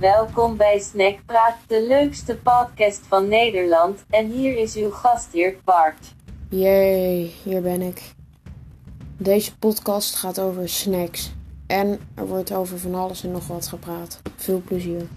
Welkom 0.00 0.56
bij 0.56 0.78
Snackpraat, 0.78 1.56
de 1.66 1.86
leukste 1.88 2.36
podcast 2.36 3.00
van 3.06 3.28
Nederland. 3.28 4.04
En 4.10 4.30
hier 4.30 4.58
is 4.58 4.76
uw 4.76 4.90
gastheer 4.90 5.56
Bart. 5.64 6.14
Jee, 6.48 7.34
hier 7.42 7.62
ben 7.62 7.80
ik. 7.82 8.14
Deze 9.16 9.56
podcast 9.58 10.14
gaat 10.14 10.40
over 10.40 10.68
snacks. 10.68 11.32
En 11.66 12.00
er 12.14 12.26
wordt 12.26 12.52
over 12.52 12.78
van 12.78 12.94
alles 12.94 13.24
en 13.24 13.30
nog 13.30 13.46
wat 13.46 13.66
gepraat. 13.66 14.22
Veel 14.36 14.62
plezier. 14.64 15.08